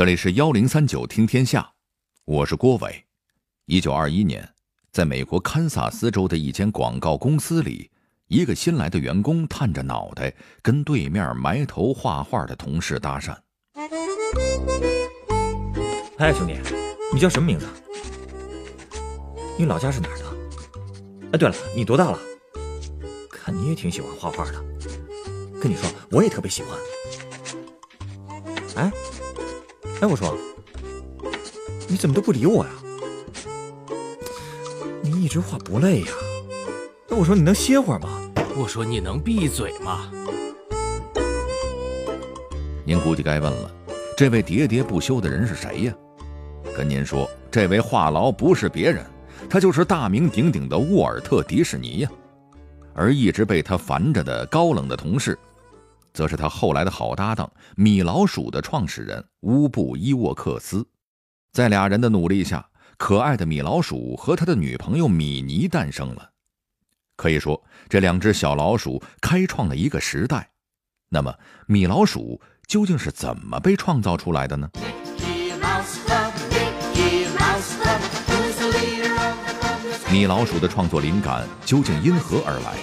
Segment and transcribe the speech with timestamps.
[0.00, 1.72] 这里是幺零三九听天下，
[2.24, 3.04] 我是郭伟。
[3.66, 4.48] 一九二一年，
[4.90, 7.90] 在美国堪萨斯州的一间广告公司里，
[8.26, 10.32] 一个新来的员工探着脑袋
[10.62, 13.36] 跟对面埋头画画的同事搭讪
[16.16, 16.54] ：“哎，兄弟，
[17.12, 17.66] 你叫什么名字？
[19.58, 20.24] 你老家是哪儿的？
[21.32, 22.18] 哎，对了，你多大了？
[23.30, 24.64] 看你也挺喜欢画画的。
[25.60, 26.78] 跟你说，我也特别喜欢。
[28.76, 28.90] 哎。”
[30.00, 30.34] 哎，我说，
[31.86, 32.70] 你怎么都不理我呀？
[35.02, 36.08] 你一直画不累呀？
[37.06, 38.08] 那我说你能歇会儿吗？
[38.56, 40.10] 我说你能闭嘴吗？
[42.82, 43.70] 您估计该问了，
[44.16, 45.94] 这位喋喋不休的人是谁呀？
[46.74, 49.04] 跟您说，这位话痨不是别人，
[49.50, 52.10] 他就是大名鼎鼎的沃尔特·迪士尼呀。
[52.94, 55.38] 而一直被他烦着的高冷的同事。
[56.12, 60.86] 则是他后来的好搭档米老鼠的创始人乌布伊沃克斯，
[61.52, 66.30] 在俩人的努力下，可爱的米老鼠和他的女朋友米妮诞生了。
[67.16, 70.50] 可以说，这两只小老鼠开创了一个时代。
[71.08, 71.34] 那么，
[71.66, 74.70] 米老鼠究竟是怎么被创造出来的呢？
[80.10, 82.76] 米老鼠的创作灵感究竟因何而来？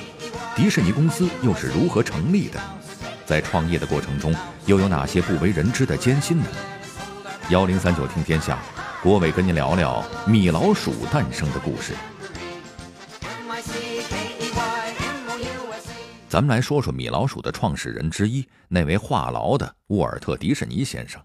[0.55, 2.59] 迪士尼公司又是如何成立的？
[3.28, 4.33] 在创业的过程中，
[4.67, 6.45] 又有哪些不为人知的艰辛呢？
[7.50, 8.58] 幺零三九听天下，
[9.03, 11.94] 郭伟跟您聊聊米老鼠诞生的故事。
[16.30, 21.22] 咱们来说说米老鼠的创始人之一，那位话痨的沃尔特·迪士尼先生。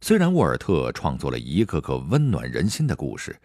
[0.00, 3.36] 虽然沃尔特创作了一个个温暖人心的故事，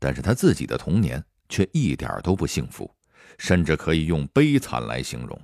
[0.00, 2.92] 但是他自己的童年却一点都不幸福，
[3.38, 5.40] 甚至可以用悲惨来形容。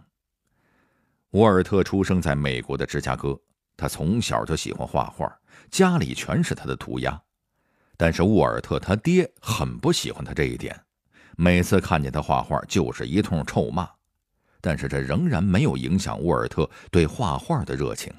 [1.33, 3.39] 沃尔特出生在美国的芝加哥，
[3.77, 5.33] 他从小就喜欢画画，
[5.71, 7.21] 家里全是他的涂鸦。
[7.97, 10.77] 但是沃尔特他爹很不喜欢他这一点，
[11.37, 13.89] 每次看见他画画就是一通臭骂。
[14.61, 18.13] 但是这仍然没有影响沃尔特对画画的热情。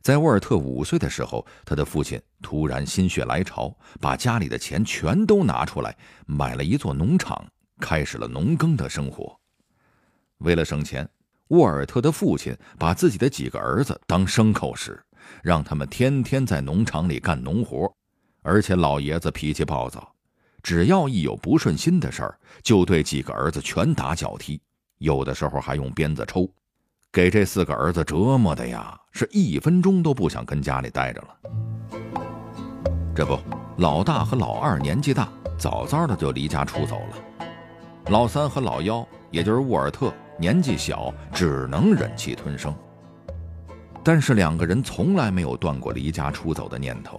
[0.00, 7.44] 在沃尔特五岁的时候，他的父亲突然心血来潮，把家里的钱全都拿出来，买了一座农场，
[7.80, 9.36] 开始了农耕的生活。
[10.38, 11.08] 为了省钱。
[11.48, 15.00] 沃尔特的父亲把自己的几个儿子当牲口使，
[15.42, 17.92] 让他们天天在农场里干农活，
[18.42, 20.12] 而且老爷子脾气暴躁，
[20.62, 24.60] 只要一有不顺心的事儿，就对几个儿子拳打脚踢，
[24.98, 26.48] 有的时候还用鞭子抽，
[27.12, 31.28] 给这四个儿子折磨的呀，是一分钟都不想跟家里待着了。
[33.14, 33.38] 这不，
[33.78, 37.46] 老大和老二年纪大，早早的就离家出走了，
[38.10, 40.12] 老三和老幺，也就是沃尔特。
[40.38, 42.74] 年纪小，只能忍气吞声。
[44.04, 47.18] 但是两个人从来没有断过离家出走的念头，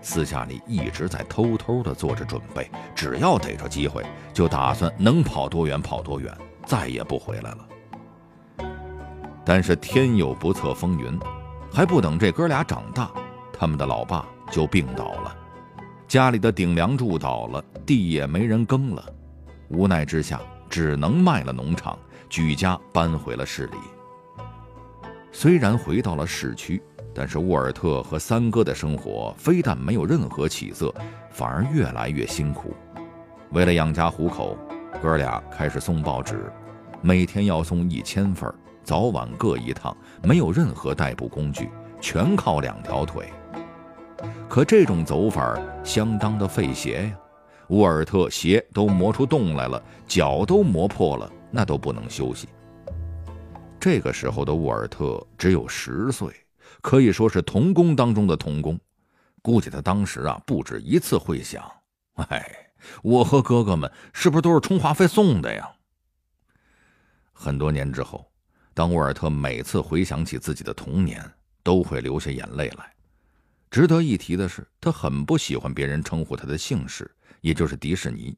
[0.00, 6.32] 私下里一直在偷偷的做着准备，只要逮着机会，就打算能跑多远跑多远，
[6.64, 7.68] 再也不回来了。
[9.44, 11.18] 但是天有不测风云，
[11.72, 13.10] 还不等这哥俩长大，
[13.52, 15.36] 他们的老爸就病倒了，
[16.06, 19.04] 家里的顶梁柱倒了，地也没人耕了，
[19.68, 20.40] 无奈之下，
[20.72, 21.96] 只能卖了农场。
[22.30, 23.76] 举家搬回了市里。
[25.30, 26.82] 虽然回到了市区，
[27.14, 30.94] 但是沃尔特和三哥的生活非但没有任何起色，
[31.30, 32.74] 反而越来越辛苦。
[33.50, 34.56] 为了养家糊口，
[35.02, 36.50] 哥俩开始送报纸，
[37.02, 38.50] 每天要送一千份，
[38.82, 41.68] 早晚各一趟，没有任何代步工具，
[42.00, 43.30] 全靠两条腿。
[44.48, 45.54] 可这种走法
[45.84, 47.16] 相当的费鞋呀，
[47.72, 51.32] 沃尔特鞋都磨出洞来了，脚都磨破了。
[51.50, 52.48] 那都不能休息。
[53.80, 56.30] 这个时候的沃尔特只有十岁，
[56.80, 58.78] 可以说是童工当中的童工。
[59.42, 61.62] 估计他当时啊，不止一次会想：
[62.14, 62.42] 哎，
[63.02, 65.70] 我和哥哥们是不是都是充话费送的呀？
[67.32, 68.30] 很多年之后，
[68.74, 71.22] 当沃尔特每次回想起自己的童年，
[71.62, 72.92] 都会流下眼泪来。
[73.72, 77.10] 值得一提的是，他很不喜欢别人称呼他的姓氏，
[77.40, 78.36] 也就是迪士尼。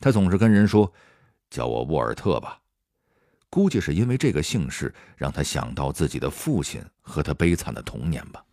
[0.00, 0.92] 他总是跟人说。
[1.50, 2.58] 叫我沃尔特吧，
[3.48, 8.44] 估计是因为这个姓氏让他想到自己的父亲和他悲惨的童年吧。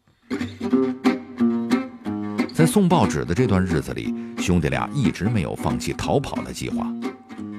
[2.54, 6.86] 在送报纸的这段日子里，兄弟俩一直没有放弃逃跑的计划，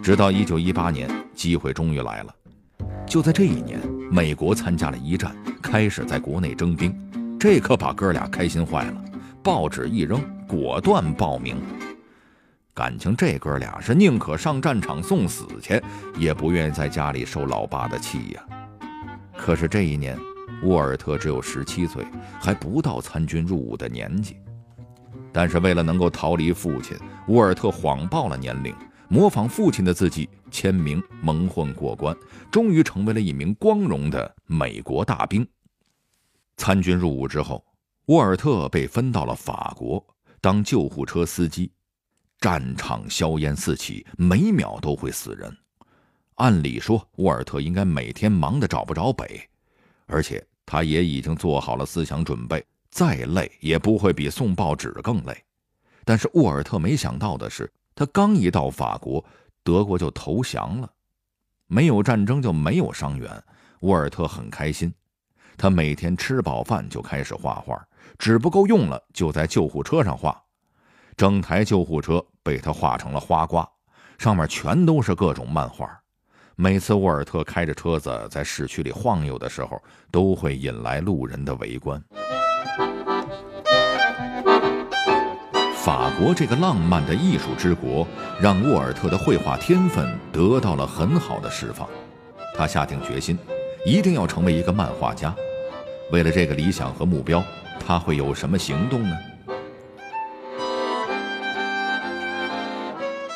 [0.00, 2.32] 直到一九一八年，机会终于来了。
[3.04, 3.80] 就在这一年，
[4.12, 6.94] 美国参加了一战，开始在国内征兵，
[7.42, 9.04] 这可把哥俩开心坏了。
[9.42, 11.60] 报纸一扔，果断报名。
[12.72, 15.82] 感情这哥俩是宁可上战场送死去，
[16.16, 18.44] 也不愿意在家里受老爸的气呀。
[19.36, 20.16] 可是这一年，
[20.62, 22.06] 沃尔特只有十七岁，
[22.40, 24.36] 还不到参军入伍的年纪。
[25.32, 26.96] 但是为了能够逃离父亲，
[27.26, 28.72] 沃尔特谎报了年龄，
[29.08, 32.16] 模仿父亲的字迹签名蒙混过关，
[32.52, 35.44] 终于成为了一名光荣的美国大兵。
[36.56, 37.64] 参军入伍之后，
[38.06, 40.04] 沃尔特被分到了法国
[40.40, 41.70] 当救护车司机。
[42.38, 45.56] 战场硝烟四起，每秒都会死人。
[46.36, 49.48] 按理说，沃尔特应该每天忙得找不着北，
[50.06, 52.64] 而且他也已经做好了思想准备。
[52.90, 55.44] 再累也不会比送报纸更累，
[56.04, 59.24] 但是沃尔特没想到的是，他刚一到法国，
[59.62, 60.92] 德国就投降了，
[61.68, 63.42] 没有战争就没有伤员。
[63.80, 64.92] 沃尔特很开心，
[65.56, 67.80] 他每天吃饱饭就开始画画，
[68.18, 70.40] 纸不够用了就在救护车上画，
[71.16, 73.68] 整台救护车被他画成了花瓜，
[74.18, 75.88] 上面全都是各种漫画。
[76.54, 82.02] 每次沃尔特开着车子在市区里晃悠的时候，都会引来路人的围观。
[85.74, 88.06] 法国这个浪漫的艺术之国，
[88.40, 91.88] 让沃尔特的绘画天分得到了很好的释放。
[92.54, 93.36] 他下定决心，
[93.84, 95.34] 一定要成为一个漫画家。
[96.12, 97.42] 为了这个理想和目标，
[97.80, 99.18] 他会有什么行动呢？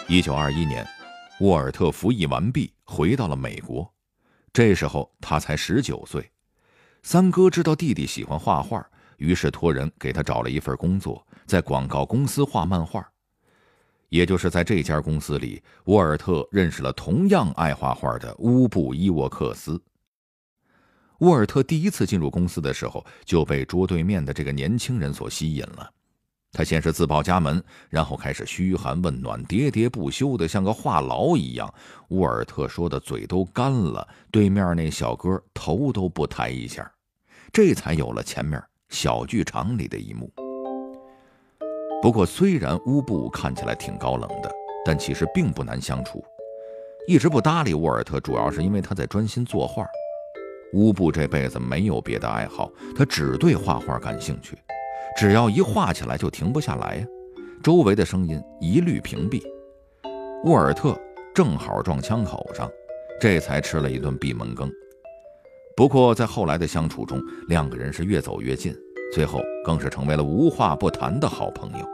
[0.06, 0.87] 一九二一年，
[1.40, 3.93] 沃尔特服役完毕，回到了美国。
[4.52, 6.31] 这时候他才十九岁。
[7.02, 11.26] 三哥知道弟弟喜欢画画，于是托人给他找了一份工作。
[11.44, 13.04] 在广告公司画漫画，
[14.10, 19.82] 也就是在这家公司里，沃尔特认识了同样爱画画的乌布伊沃克斯。
[21.20, 25.90] 沃尔特第一次进入公司的时候，就被桌对面的这个年轻人所吸引了。
[26.52, 31.72] 他先是自报家门，然后开始嘘寒问暖，喋喋不休的像个话痨一样。
[32.08, 36.90] 沃尔特说的嘴都干了，对面那小哥头都不抬一下，
[37.52, 40.32] 这才有了前面小剧场里的一幕。
[42.00, 44.50] 不过，虽然乌布看起来挺高冷的，
[44.84, 46.24] 但其实并不难相处。
[47.06, 49.86] 一直不搭理沃尔特，主要是因为他在专心作画。
[50.72, 54.56] 乌布这辈子没有别的爱好，他只对画画感兴趣。
[55.16, 57.06] 只要一画起来就停不下来呀。
[57.62, 59.42] 周围的声音一律屏蔽。
[60.44, 60.98] 沃尔特
[61.34, 62.70] 正好撞枪口上，
[63.20, 64.70] 这才吃了一顿闭门羹。
[65.76, 68.74] 不过在后来的相处中，两个人是越走越近。
[69.14, 71.86] 最后更是成为了无话不谈的好朋友。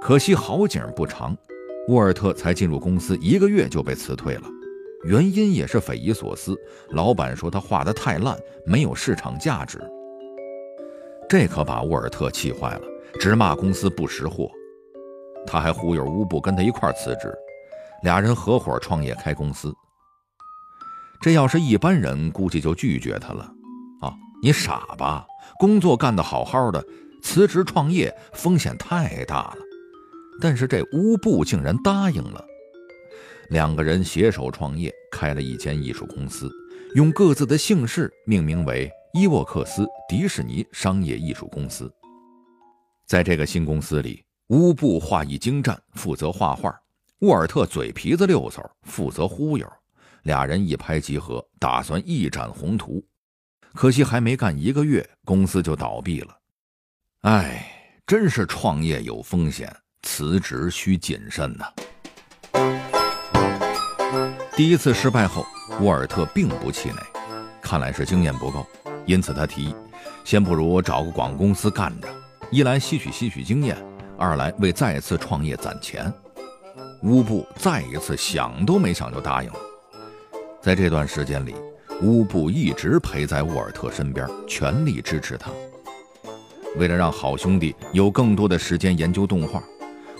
[0.00, 1.36] 可惜好景不长，
[1.88, 4.42] 沃尔特才进入公司一个月就被辞退了，
[5.04, 6.56] 原因也是匪夷所思。
[6.90, 9.80] 老板说他画的太烂，没有市场价值。
[11.28, 12.82] 这可把沃尔特气坏了，
[13.20, 14.50] 直骂公司不识货。
[15.46, 17.34] 他还忽悠乌布跟他一块辞职，
[18.02, 19.72] 俩人合伙创业开公司。
[21.20, 23.50] 这要是一般人，估计就拒绝他了。
[24.00, 24.12] 啊，
[24.42, 25.26] 你傻吧？
[25.58, 26.84] 工作干得好好的，
[27.22, 29.56] 辞职创业风险太大了。
[30.40, 32.44] 但是这乌布竟然答应了，
[33.50, 36.50] 两个人携手创业，开了一间艺术公司，
[36.94, 41.92] 用各自的姓氏命名为伊沃克斯迪士尼商业艺术公司。
[43.06, 46.70] 在这个新公司里，乌布画艺精湛，负责画画；
[47.20, 49.66] 沃尔特嘴皮子溜走，负责忽悠。
[50.22, 53.04] 俩人一拍即合，打算一展宏图。
[53.74, 56.34] 可惜还没干一个月，公司就倒闭了。
[57.22, 61.66] 哎，真是创业有风险，辞职需谨慎呐。
[64.56, 65.44] 第一次失败后，
[65.80, 67.02] 沃尔特并不气馁，
[67.60, 68.64] 看来是经验不够，
[69.04, 69.74] 因此他提议，
[70.24, 72.08] 先不如找个广告公司干着，
[72.50, 73.76] 一来吸取吸取经验，
[74.16, 76.12] 二来为再次创业攒钱。
[77.02, 79.58] 乌布再一次想都没想就答应了。
[80.60, 81.54] 在这段时间里。
[82.02, 85.48] 乌布一直陪在沃尔特身边，全力支持他。
[86.76, 89.62] 为了让好兄弟有更多的时间研究动画，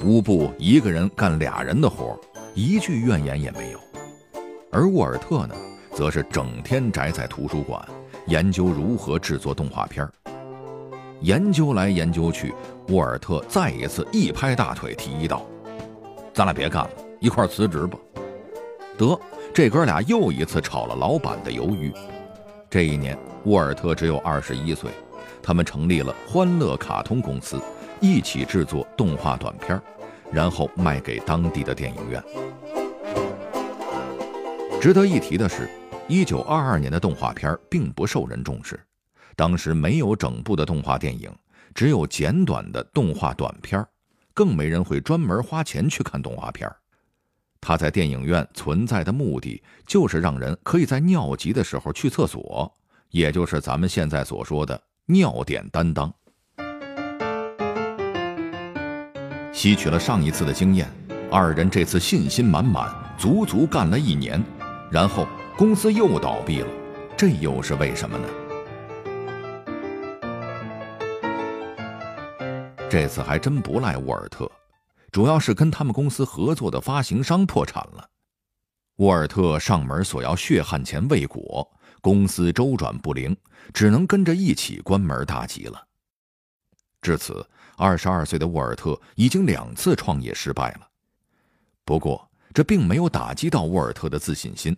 [0.04, 2.16] 乌布一个人干俩人的活，
[2.54, 3.80] 一句怨言也没有。
[4.74, 5.54] 而沃尔特呢，
[5.92, 7.80] 则是整天宅在图书馆，
[8.26, 10.04] 研究如何制作动画片。
[11.20, 12.52] 研究来研究去，
[12.88, 15.46] 沃尔特再一次一拍大腿，提议道
[16.34, 16.90] ：“咱俩别干了，
[17.20, 17.96] 一块辞职吧。”
[18.98, 19.16] 得。
[19.54, 21.92] 这哥俩又一次炒了老板的鱿鱼。
[22.68, 24.90] 这一年，沃尔特只有二十一岁，
[25.40, 27.60] 他们成立了欢乐卡通公司，
[28.00, 29.80] 一起制作动画短片，
[30.32, 32.20] 然后卖给当地的电影院。
[34.84, 35.66] 值得一提的是，
[36.08, 38.78] 一九二二年的动画片并不受人重视，
[39.34, 41.34] 当时没有整部的动画电影，
[41.74, 43.82] 只有简短的动画短片，
[44.34, 46.70] 更没人会专门花钱去看动画片。
[47.62, 52.70] 他在电影院存在的目的，就是让人可以在尿急的时候去厕所，
[53.08, 56.12] 也就是咱们现在所说的尿点担当。
[59.50, 60.86] 吸取了上一次的经验，
[61.30, 64.44] 二人这次信心满满，足足干了一年，
[64.94, 66.68] 然后公司又倒闭了，
[67.18, 68.28] 这又是为什么呢？
[72.88, 74.48] 这次还真不赖沃尔特，
[75.10, 78.08] 主要是跟他们公司合作的发行商破产了。
[78.98, 81.68] 沃尔特上门索要血汗钱未果，
[82.00, 83.36] 公司周转不灵，
[83.72, 85.88] 只能跟着一起关门大吉了。
[87.02, 87.44] 至此，
[87.76, 90.86] 二十二岁的沃尔特已经两次创业失败了。
[91.84, 94.76] 不过，这并没有打击到沃尔特的自信心，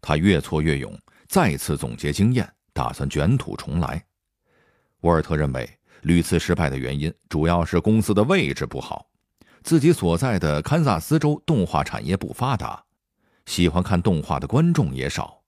[0.00, 0.96] 他越挫越勇，
[1.28, 4.04] 再次总结经验，打算卷土重来。
[5.00, 5.68] 沃尔特认为。
[6.02, 9.06] 屡次失败的原因主要是公司的位置不好，
[9.64, 12.84] 自己所在的堪萨斯州动画产业不发达，
[13.46, 15.42] 喜欢看动画的观众也少。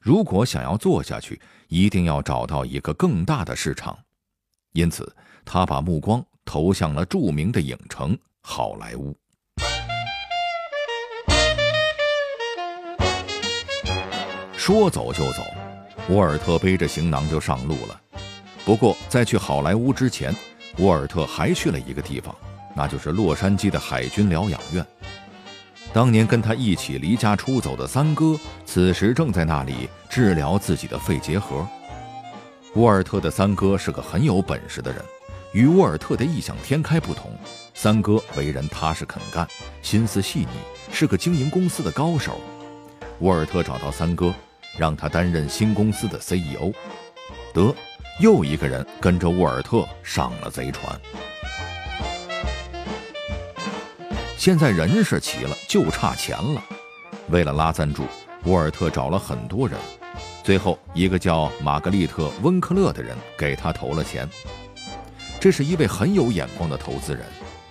[0.00, 3.96] 如果想要做下去，一定要找到一个更大的市场，
[4.72, 9.16] 因此他把目光投向了著名的影城好莱坞。
[14.64, 15.42] 说走就走，
[16.08, 18.00] 沃尔特背着行囊就上路了。
[18.64, 20.32] 不过，在去好莱坞之前，
[20.78, 22.32] 沃尔特还去了一个地方，
[22.72, 24.86] 那就是洛杉矶的海军疗养院。
[25.92, 31.66] 当年跟他一起离家出走的三哥，此时正在那里治疗自己的肺结核。
[32.76, 35.04] 沃尔特的三哥是个很有本事的人，
[35.52, 37.32] 与沃尔特的异想天开不同，
[37.74, 39.44] 三哥为人踏实肯干，
[39.82, 42.40] 心思细腻，是个经营公司的高手。
[43.18, 44.32] 沃尔特找到三哥，
[44.78, 46.72] 让他担任新公司的 CEO。
[47.52, 47.74] 得。
[48.20, 51.00] 又一个人跟着沃尔特上了贼船。
[54.36, 56.62] 现在人是齐了，就差钱了。
[57.30, 58.04] 为了拉赞助，
[58.44, 59.78] 沃尔特找了很多人，
[60.44, 64.28] 最后一个叫玛格丽特·温克勒的人给他投了钱。
[65.40, 67.24] 这是一位很有眼光的投资人，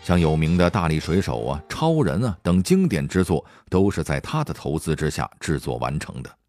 [0.04, 6.41] 像有名的大力水手啊、超人啊等经典之作，都是在他的投资之下制作完成的。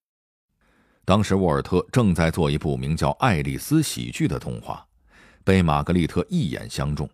[1.04, 4.86] 当时沃尔特正在做一部名叫《爱丽丝喜剧》的动画，
[5.42, 7.10] 被玛格丽特一眼相中，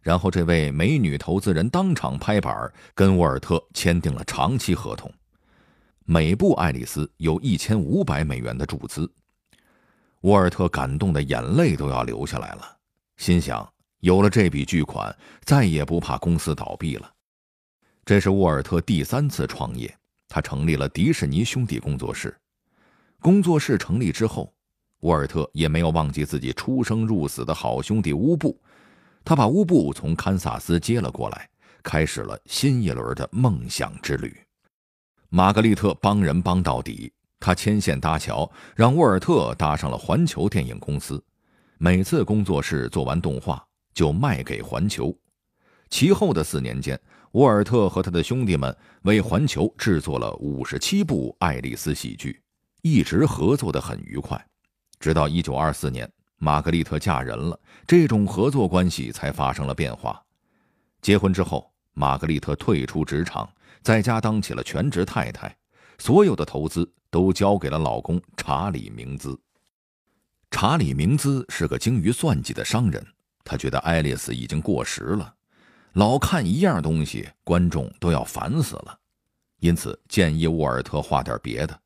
[0.00, 5.12] 然后这位美女投资人当场拍板，跟沃尔特签订了长期合同。
[6.06, 9.10] 每部《爱丽丝》有一千五百美元的注资，
[10.22, 12.76] 沃尔特感动的眼泪都要流下来了，
[13.18, 13.68] 心想
[14.00, 15.14] 有了这笔巨款，
[15.44, 17.12] 再也不怕公司倒闭了。
[18.04, 19.94] 这是沃尔特第三次创业，
[20.26, 22.34] 他成立了迪士尼兄弟工作室。
[23.20, 24.52] 工作室成立之后，
[25.00, 28.60] 沃尔特也没有忘记自己出生入死的好兄弟乌布，
[29.24, 31.48] 他把乌布从堪萨斯接了过来，
[31.82, 34.36] 开始了新一轮的梦想之旅。
[35.28, 41.22] 玛格丽特帮人帮到底，他牵线搭桥，让沃尔特搭上了环球电影公司。
[41.78, 45.14] 每次工作室做完动画，就卖给环球。
[45.90, 46.98] 其后的四年间，
[47.32, 52.40] 沃尔特和他的兄弟们为环球制作了五十七部爱丽丝喜剧。
[52.86, 54.40] 一直合作的很愉快，
[55.00, 60.22] 直到一九二四年，玛格丽特嫁人了，这种合作关系才发生了变化。
[61.02, 63.50] 结婚之后，玛格丽特退出职场，
[63.82, 65.52] 在家当起了全职太太，
[65.98, 69.36] 所有的投资都交给了老公查理明兹。
[70.52, 73.04] 查理明兹是个精于算计的商人，
[73.42, 75.34] 他觉得爱丽丝已经过时了，
[75.94, 78.96] 老看一样东西，观众都要烦死了，
[79.58, 81.76] 因此建议沃尔特画点别的。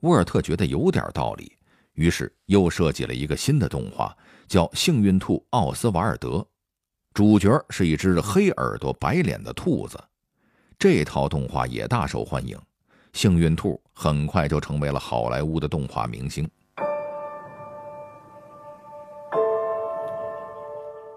[0.00, 1.52] 沃尔特觉得有点道理，
[1.92, 4.16] 于是又设计了一个新的动画，
[4.48, 6.28] 叫《幸运兔奥斯瓦尔德》，
[7.12, 10.02] 主角是一只黑耳朵白脸的兔子。
[10.78, 12.58] 这套动画也大受欢迎，
[13.12, 16.48] 幸运兔很快就成为了好莱坞的动画明星。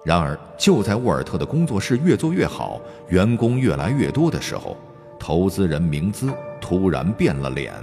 [0.04, 4.75] 然而，就在沃尔特的工作室越做越好，员工越来越多的时候，
[5.18, 7.74] 投资人明兹突然变了脸。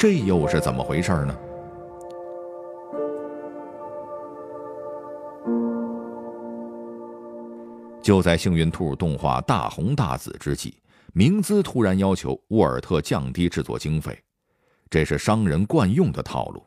[0.00, 1.38] 这又是怎么回事呢？
[8.02, 10.74] 就在幸运兔动画大红大紫之际，
[11.12, 14.18] 明兹突然要求沃尔特降低制作经费，
[14.88, 16.64] 这是商人惯用的套路，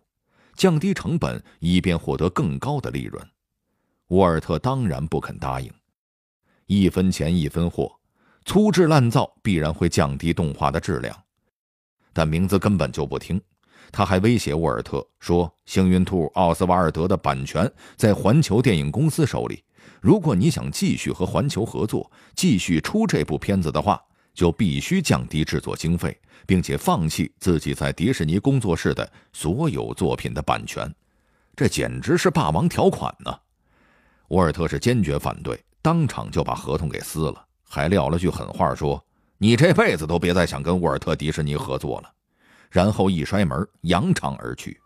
[0.56, 3.28] 降低成本以便获得更高的利润。
[4.10, 5.74] 沃尔特当然不肯答应，
[6.68, 7.92] 一分钱一分货，
[8.46, 11.23] 粗制滥造必然会降低动画的质量。
[12.14, 13.42] 但名字根本就不听，
[13.92, 19.64] 他还威胁沃尔特说：“幸运兔奥斯瓦尔德的版权在环球电影公司手里，
[20.00, 24.02] 如果你想继续和环球合作，继续出这部片子的话，
[24.34, 30.94] 就必须降低制作经费，并且放弃自己在迪士尼工作室的所有作品的版权。
[31.56, 33.36] 这简直是霸王条款呢！
[34.30, 39.04] 沃尔特是坚决反对，当场就把合同给撕了，还撂了句狠话，说
[39.44, 42.10] ：“你这辈子都别再想跟沃尔特迪士尼合作了。”
[42.72, 44.80] 然后一摔门，扬长而去。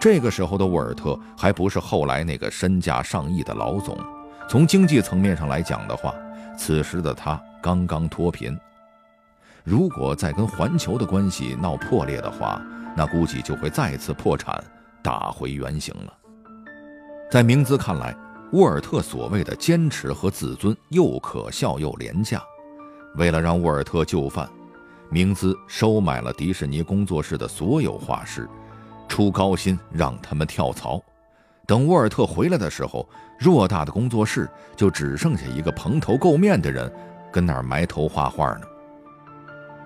[0.00, 3.94] 这个时候的沃尔特还不是后来那个身价上亿的老总，
[4.48, 6.14] 从经济层面上来讲的话，
[6.56, 8.58] 此时的他刚刚脱贫。
[9.62, 12.58] 如果再跟环球的关系闹破裂的话，
[12.96, 14.58] 那估计就会再次破产，
[15.02, 16.14] 打回原形了。
[17.30, 18.16] 在明兹看来，
[18.52, 22.42] 沃尔特所谓的坚持和自尊又可笑又廉价。
[23.16, 24.48] 为了让沃尔特就范，
[25.08, 28.48] 明兹收买了迪士尼工作室的所有画师，
[29.08, 31.00] 出高薪让他们跳槽。
[31.66, 33.08] 等沃尔特回来的时候，
[33.40, 36.92] 偌大的工作室就只剩下一个蓬头垢面的人，
[37.32, 38.62] 跟那儿埋头画画呢。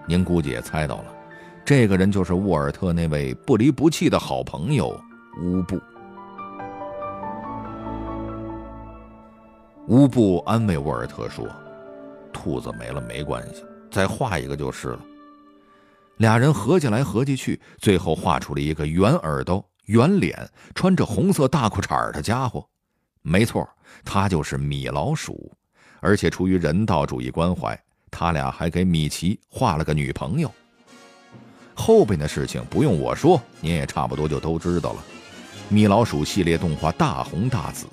[0.07, 1.05] 您估计也猜到了。
[1.65, 4.89] 这个人就是沃尔特那位不离不弃的好朋友
[5.43, 5.79] 乌布。
[9.89, 11.47] 乌布安慰沃尔特说
[12.33, 15.01] ：“兔子没了没关系，再画一个就是了。”
[16.17, 22.67] 俩人合计来合计去，最后画出了一个圆耳朵、圆脸、穿着红色大裤衩的家伙。
[23.21, 23.69] 没错，
[24.05, 25.53] 他就是米老鼠。
[26.01, 27.79] 而且出于人道主义关怀，
[28.11, 30.51] 他俩还给米奇画了个女朋友。
[31.75, 35.05] 后边的事情不用我说，您也差不多就都知道了。
[35.69, 37.87] 米老鼠系列动画大红大紫，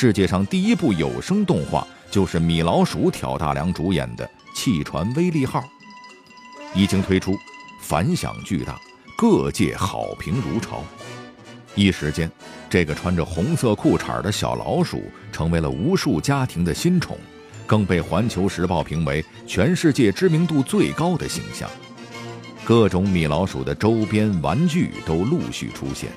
[0.00, 4.24] 世界上第一部有声动画就是米老鼠挑大梁主演的
[4.54, 5.58] 《汽船威力号》，
[6.72, 7.36] 一经推出，
[7.82, 8.80] 反响巨大，
[9.16, 10.84] 各界好评如潮。
[11.74, 12.30] 一时间，
[12.70, 15.02] 这个穿着红色裤衩的小老鼠
[15.32, 17.18] 成为了无数家庭的新宠，
[17.66, 21.68] 更被《环球时报》评为全世界知名度最高的形象。
[22.64, 26.08] 各种米老鼠的周边玩具都陆续出现，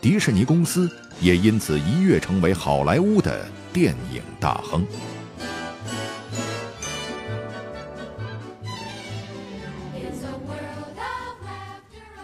[0.00, 4.86] 迪士尼公司也因此一跃成为好莱坞的电影大亨。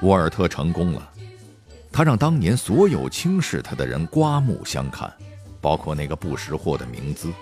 [0.01, 1.11] 沃尔特成功了，
[1.90, 5.12] 他让当年所有轻视他的人刮目相看，
[5.61, 7.33] 包括那个不识货的明兹，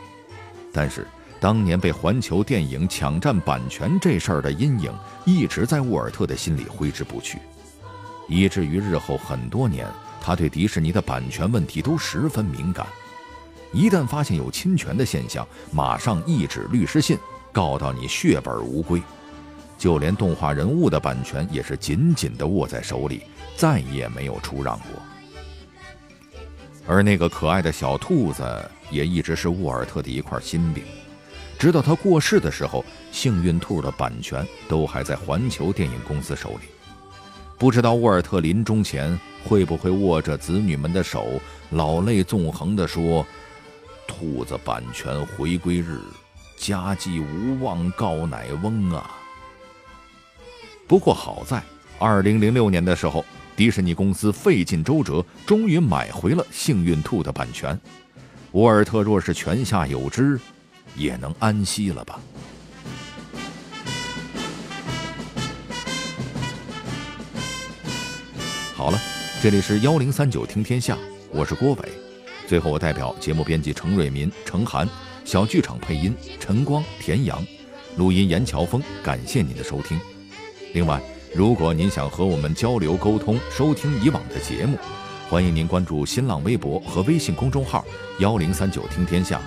[0.72, 1.07] 但是。
[1.40, 7.40] 当年被环球电影抢占版权这事儿的阴影，一直在沃尔特的心里挥之不去，
[8.29, 9.85] 以至于日后很多年，
[10.22, 12.87] 他对迪士尼的版权问题都十分敏感。
[13.72, 17.18] 一旦发现有侵权的现象，马上一纸律师信
[17.50, 19.02] 告到你血本无归。
[19.76, 23.24] 就连动画人物的版权也是紧紧地握在手里，
[23.56, 25.02] 再也没有出让过。
[26.87, 28.44] 而那个可爱的小兔子，
[28.90, 30.85] 也一直是沃尔特的一块心病。
[31.58, 36.71] 直到他过世的时候，幸运兔的版权都还在环球电影公司手里。
[37.62, 43.25] 不知道沃尔特临终前会不会握着子女们的手，老泪纵横地说
[44.05, 46.01] ：“兔子版权回归日，
[46.57, 49.12] 家祭无望告乃翁啊！”
[50.88, 51.62] 不过好在，
[52.01, 57.79] 二零零六年的时候，迪士尼公司费尽周折，终于买回了幸运兔的版权。
[58.51, 60.37] 沃尔特若是泉下有知，
[60.96, 62.18] 也能安息了吧？
[68.83, 69.01] 好了，
[69.40, 70.99] 这里是幺零三九听天下，
[71.31, 71.88] 我是郭伟。
[72.49, 74.88] 最后，我代表节目编辑程瑞民、程涵，
[75.25, 77.47] 小剧场配音陈光、田阳，
[77.97, 78.83] 录音严乔峰。
[79.01, 80.01] 感谢您的收听。
[80.75, 81.01] 另外，
[81.33, 84.77] 如果您想和我们交流沟通、收听以往的节目，
[85.31, 87.85] 欢迎您关注新浪微博和微信公众号
[88.18, 89.40] 幺零三九听天下。